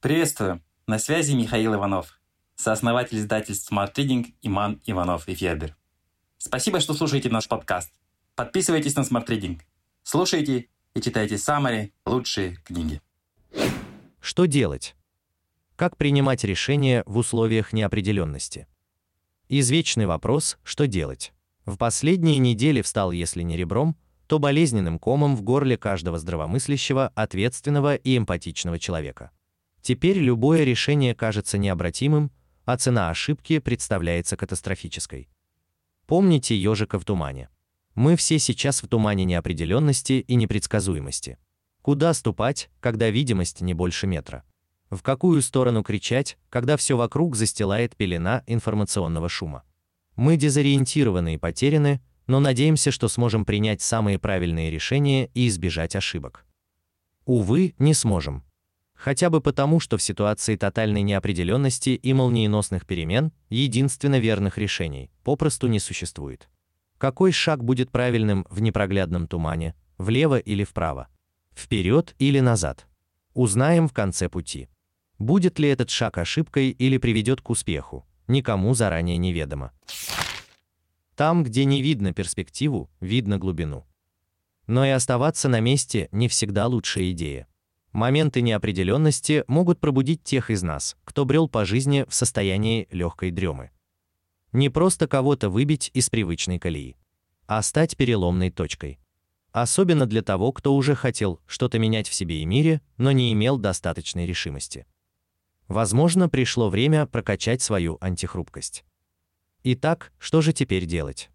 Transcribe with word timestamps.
Приветствую! 0.00 0.62
На 0.86 0.98
связи 0.98 1.34
Михаил 1.34 1.74
Иванов, 1.74 2.18
сооснователь 2.56 3.18
издательств 3.18 3.70
Smart 3.70 3.92
Reading 3.96 4.32
Иман 4.40 4.80
Иванов 4.86 5.28
и 5.28 5.34
Федер. 5.34 5.76
Спасибо, 6.38 6.80
что 6.80 6.94
слушаете 6.94 7.28
наш 7.28 7.46
подкаст. 7.48 7.92
Подписывайтесь 8.34 8.96
на 8.96 9.00
Smart 9.00 9.26
Reading. 9.26 9.60
Слушайте 10.02 10.70
и 10.94 11.02
читайте 11.02 11.36
самые 11.36 11.92
лучшие 12.06 12.56
книги. 12.64 13.02
Что 14.20 14.46
делать? 14.46 14.96
Как 15.76 15.98
принимать 15.98 16.44
решения 16.44 17.02
в 17.04 17.18
условиях 17.18 17.74
неопределенности? 17.74 18.68
Извечный 19.50 20.06
вопрос 20.06 20.56
«что 20.62 20.86
делать?». 20.86 21.34
В 21.66 21.76
последние 21.76 22.38
недели 22.38 22.80
встал, 22.80 23.12
если 23.12 23.42
не 23.42 23.58
ребром, 23.58 23.98
то 24.28 24.38
болезненным 24.38 24.98
комом 24.98 25.36
в 25.36 25.42
горле 25.42 25.76
каждого 25.76 26.18
здравомыслящего, 26.18 27.08
ответственного 27.14 27.96
и 27.96 28.16
эмпатичного 28.16 28.78
человека. 28.78 29.30
Теперь 29.82 30.18
любое 30.18 30.64
решение 30.64 31.14
кажется 31.14 31.58
необратимым, 31.58 32.30
а 32.64 32.76
цена 32.76 33.10
ошибки 33.10 33.58
представляется 33.58 34.36
катастрофической. 34.36 35.28
Помните 36.06 36.56
ежика 36.56 36.98
в 36.98 37.04
тумане. 37.04 37.48
Мы 37.94 38.16
все 38.16 38.38
сейчас 38.38 38.82
в 38.82 38.88
тумане 38.88 39.24
неопределенности 39.24 40.24
и 40.26 40.34
непредсказуемости. 40.34 41.38
Куда 41.82 42.12
ступать, 42.14 42.70
когда 42.80 43.10
видимость 43.10 43.60
не 43.60 43.74
больше 43.74 44.06
метра? 44.06 44.44
В 44.90 45.02
какую 45.02 45.40
сторону 45.40 45.82
кричать, 45.82 46.36
когда 46.48 46.76
все 46.76 46.96
вокруг 46.96 47.36
застилает 47.36 47.96
пелена 47.96 48.42
информационного 48.46 49.28
шума? 49.28 49.62
Мы 50.16 50.36
дезориентированы 50.36 51.34
и 51.34 51.38
потеряны, 51.38 52.02
но 52.26 52.40
надеемся, 52.40 52.90
что 52.90 53.08
сможем 53.08 53.44
принять 53.44 53.80
самые 53.80 54.18
правильные 54.18 54.70
решения 54.70 55.30
и 55.32 55.48
избежать 55.48 55.96
ошибок. 55.96 56.44
Увы, 57.24 57.74
не 57.78 57.94
сможем. 57.94 58.44
Хотя 59.00 59.30
бы 59.30 59.40
потому, 59.40 59.80
что 59.80 59.96
в 59.96 60.02
ситуации 60.02 60.56
тотальной 60.56 61.00
неопределенности 61.00 61.90
и 61.90 62.12
молниеносных 62.12 62.84
перемен 62.84 63.32
единственно 63.48 64.18
верных 64.18 64.58
решений 64.58 65.10
попросту 65.24 65.68
не 65.68 65.80
существует. 65.80 66.50
Какой 66.98 67.32
шаг 67.32 67.64
будет 67.64 67.90
правильным 67.90 68.46
в 68.50 68.60
непроглядном 68.60 69.26
тумане, 69.26 69.74
влево 69.96 70.38
или 70.38 70.64
вправо, 70.64 71.08
вперед 71.54 72.14
или 72.18 72.40
назад? 72.40 72.86
Узнаем 73.32 73.88
в 73.88 73.94
конце 73.94 74.28
пути. 74.28 74.68
Будет 75.18 75.58
ли 75.58 75.70
этот 75.70 75.88
шаг 75.88 76.18
ошибкой 76.18 76.68
или 76.68 76.98
приведет 76.98 77.40
к 77.40 77.48
успеху, 77.48 78.06
никому 78.28 78.74
заранее 78.74 79.16
неведомо. 79.16 79.72
Там, 81.16 81.42
где 81.42 81.64
не 81.64 81.80
видно 81.80 82.12
перспективу, 82.12 82.90
видно 83.00 83.38
глубину. 83.38 83.86
Но 84.66 84.84
и 84.84 84.90
оставаться 84.90 85.48
на 85.48 85.60
месте 85.60 86.10
не 86.12 86.28
всегда 86.28 86.66
лучшая 86.66 87.12
идея. 87.12 87.46
Моменты 87.92 88.40
неопределенности 88.40 89.44
могут 89.48 89.80
пробудить 89.80 90.22
тех 90.22 90.50
из 90.50 90.62
нас, 90.62 90.96
кто 91.04 91.24
брел 91.24 91.48
по 91.48 91.64
жизни 91.64 92.04
в 92.08 92.14
состоянии 92.14 92.86
легкой 92.92 93.32
дремы. 93.32 93.70
Не 94.52 94.68
просто 94.68 95.08
кого-то 95.08 95.50
выбить 95.50 95.90
из 95.92 96.08
привычной 96.08 96.60
колеи, 96.60 96.96
а 97.46 97.62
стать 97.62 97.96
переломной 97.96 98.50
точкой. 98.50 99.00
Особенно 99.50 100.06
для 100.06 100.22
того, 100.22 100.52
кто 100.52 100.76
уже 100.76 100.94
хотел 100.94 101.40
что-то 101.46 101.80
менять 101.80 102.08
в 102.08 102.14
себе 102.14 102.42
и 102.42 102.44
мире, 102.44 102.80
но 102.96 103.10
не 103.10 103.32
имел 103.32 103.58
достаточной 103.58 104.24
решимости. 104.24 104.86
Возможно, 105.66 106.28
пришло 106.28 106.68
время 106.68 107.06
прокачать 107.06 107.60
свою 107.60 107.98
антихрупкость. 108.00 108.84
Итак, 109.64 110.12
что 110.18 110.40
же 110.42 110.52
теперь 110.52 110.86
делать? 110.86 111.30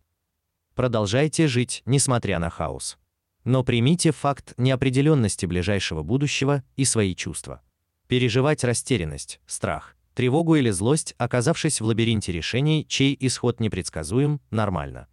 Продолжайте 0.74 1.48
жить, 1.48 1.84
несмотря 1.86 2.40
на 2.40 2.50
хаос 2.50 2.98
но 3.46 3.64
примите 3.64 4.12
факт 4.12 4.54
неопределенности 4.58 5.46
ближайшего 5.46 6.04
будущего 6.04 6.64
и 6.76 6.84
свои 6.84 7.16
чувства. 7.16 7.62
Переживать 8.08 8.64
растерянность, 8.64 9.40
страх, 9.46 9.96
тревогу 10.14 10.56
или 10.56 10.72
злость, 10.72 11.16
оказавшись 11.18 11.80
в 11.80 11.86
лабиринте 11.86 12.32
решений, 12.32 12.86
чей 12.90 13.16
исход 13.20 13.60
непредсказуем, 13.60 14.42
нормально. 14.50 15.08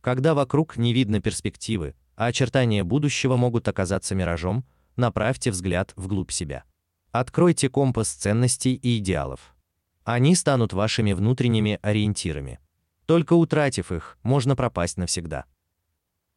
Когда 0.00 0.34
вокруг 0.34 0.76
не 0.76 0.92
видно 0.92 1.20
перспективы, 1.20 1.94
а 2.16 2.26
очертания 2.26 2.84
будущего 2.84 3.36
могут 3.36 3.68
оказаться 3.68 4.14
миражом, 4.14 4.64
направьте 4.96 5.50
взгляд 5.50 5.92
вглубь 5.96 6.30
себя. 6.30 6.64
Откройте 7.10 7.68
компас 7.68 8.08
ценностей 8.08 8.74
и 8.74 8.98
идеалов. 8.98 9.54
Они 10.04 10.34
станут 10.34 10.72
вашими 10.72 11.12
внутренними 11.12 11.78
ориентирами. 11.82 12.60
Только 13.06 13.34
утратив 13.34 13.92
их, 13.92 14.18
можно 14.22 14.56
пропасть 14.56 14.96
навсегда. 14.96 15.44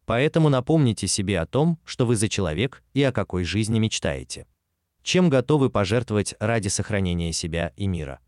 Поэтому 0.08 0.48
напомните 0.48 1.06
себе 1.06 1.38
о 1.42 1.46
том, 1.46 1.80
что 1.84 2.06
вы 2.06 2.16
за 2.16 2.30
человек 2.30 2.82
и 2.94 3.04
о 3.04 3.12
какой 3.12 3.44
жизни 3.44 3.78
мечтаете. 3.78 4.48
Чем 5.04 5.30
готовы 5.30 5.70
пожертвовать 5.70 6.34
ради 6.40 6.70
сохранения 6.70 7.34
себя 7.34 7.74
и 7.76 7.88
мира. 7.88 8.22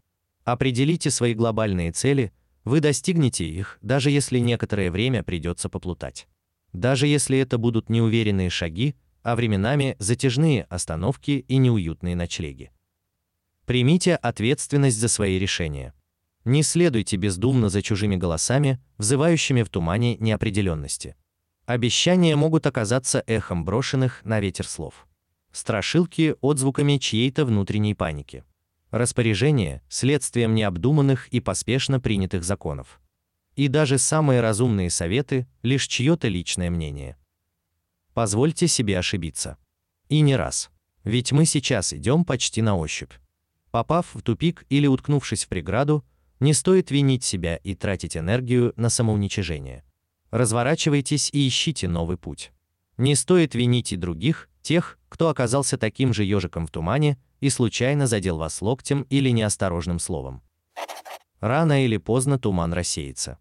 Определите 0.43 1.09
свои 1.09 1.33
глобальные 1.33 1.93
цели, 1.93 2.33
вы 2.65 2.81
достигнете 2.81 3.45
их, 3.45 3.77
даже 3.81 4.11
если 4.11 4.39
некоторое 4.39 4.91
время 4.91 5.23
придется 5.23 5.69
поплутать. 5.69 6.27
Даже 6.73 7.07
если 7.07 7.39
это 7.39 7.57
будут 7.57 7.89
неуверенные 7.89 8.49
шаги, 8.49 8.95
а 9.23 9.37
временами 9.37 9.95
затяжные 9.99 10.63
остановки 10.63 11.45
и 11.47 11.55
неуютные 11.55 12.15
ночлеги. 12.17 12.71
Примите 13.65 14.15
ответственность 14.15 14.99
за 14.99 15.07
свои 15.07 15.39
решения. 15.39 15.93
Не 16.43 16.61
следуйте 16.61 17.15
бездумно 17.15 17.69
за 17.69 17.81
чужими 17.81 18.17
голосами, 18.17 18.81
взывающими 18.97 19.63
в 19.63 19.69
тумане 19.69 20.17
неопределенности. 20.17 21.15
Обещания 21.69 22.35
могут 22.35 22.65
оказаться 22.65 23.23
эхом 23.27 23.63
брошенных 23.63 24.25
на 24.25 24.39
ветер 24.39 24.65
слов. 24.65 25.05
Страшилки 25.51 26.33
отзвуками 26.41 26.97
чьей-то 26.97 27.45
внутренней 27.45 27.93
паники. 27.93 28.43
Распоряжение 28.89 29.83
следствием 29.87 30.55
необдуманных 30.55 31.27
и 31.27 31.39
поспешно 31.39 31.99
принятых 31.99 32.43
законов. 32.43 32.99
И 33.55 33.67
даже 33.67 33.99
самые 33.99 34.41
разумные 34.41 34.89
советы 34.89 35.47
лишь 35.61 35.85
чье-то 35.85 36.27
личное 36.27 36.71
мнение. 36.71 37.17
Позвольте 38.15 38.67
себе 38.67 38.97
ошибиться. 38.97 39.59
И 40.07 40.21
не 40.21 40.35
раз. 40.35 40.71
Ведь 41.03 41.31
мы 41.31 41.45
сейчас 41.45 41.93
идем 41.93 42.25
почти 42.25 42.63
на 42.63 42.77
ощупь. 42.77 43.13
Попав 43.69 44.15
в 44.15 44.23
тупик 44.23 44.65
или 44.69 44.87
уткнувшись 44.87 45.45
в 45.45 45.49
преграду, 45.49 46.03
не 46.39 46.55
стоит 46.55 46.89
винить 46.89 47.23
себя 47.23 47.57
и 47.57 47.75
тратить 47.75 48.17
энергию 48.17 48.73
на 48.75 48.89
самоуничижение. 48.89 49.83
Разворачивайтесь 50.31 51.29
и 51.31 51.47
ищите 51.47 51.87
новый 51.87 52.17
путь. 52.17 52.51
Не 52.97 53.15
стоит 53.15 53.55
винить 53.55 53.93
и 53.93 53.95
других, 53.95 54.49
тех, 54.61 54.97
кто 55.09 55.29
оказался 55.29 55.77
таким 55.77 56.13
же 56.13 56.23
ежиком 56.23 56.67
в 56.67 56.71
тумане 56.71 57.17
и 57.39 57.49
случайно 57.49 58.07
задел 58.07 58.37
вас 58.37 58.61
локтем 58.61 59.03
или 59.09 59.29
неосторожным 59.29 59.99
словом. 59.99 60.41
Рано 61.39 61.85
или 61.85 61.97
поздно 61.97 62.37
туман 62.37 62.73
рассеется. 62.73 63.39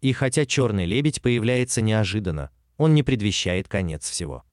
И 0.00 0.12
хотя 0.12 0.46
черный 0.46 0.86
лебедь 0.86 1.20
появляется 1.20 1.82
неожиданно, 1.82 2.50
он 2.76 2.94
не 2.94 3.02
предвещает 3.02 3.68
конец 3.68 4.08
всего. 4.08 4.44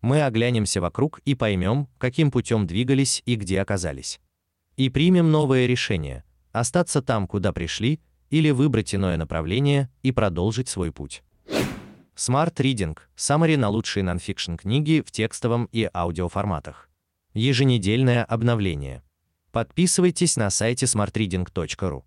Мы 0.00 0.22
оглянемся 0.22 0.80
вокруг 0.80 1.20
и 1.24 1.34
поймем, 1.34 1.88
каким 1.98 2.30
путем 2.30 2.66
двигались 2.66 3.22
и 3.24 3.36
где 3.36 3.60
оказались. 3.60 4.20
И 4.76 4.90
примем 4.90 5.30
новое 5.30 5.66
решение 5.66 6.24
остаться 6.52 7.02
там, 7.02 7.26
куда 7.26 7.52
пришли, 7.52 8.00
или 8.30 8.50
выбрать 8.50 8.94
иное 8.94 9.16
направление 9.16 9.90
и 10.02 10.12
продолжить 10.12 10.68
свой 10.68 10.92
путь. 10.92 11.22
Smart 12.16 12.54
Reading– 12.56 12.96
Summary 13.16 13.56
на 13.56 13.70
лучшие 13.70 14.04
нонфикшн 14.04 14.56
книги 14.56 15.02
в 15.04 15.10
текстовом 15.10 15.68
и 15.72 15.88
аудиоформатах. 15.92 16.90
Еженедельное 17.32 18.22
обновление. 18.24 19.02
Подписывайтесь 19.50 20.36
на 20.36 20.50
сайте 20.50 20.84
smartreading.ru. 20.86 22.04